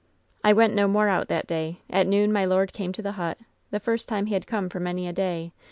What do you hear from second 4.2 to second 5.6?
he had come for many a day.